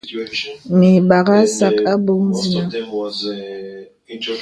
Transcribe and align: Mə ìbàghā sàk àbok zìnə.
Mə 0.77 0.87
ìbàghā 0.99 1.37
sàk 1.55 1.77
àbok 1.93 2.23
zìnə. 2.39 2.65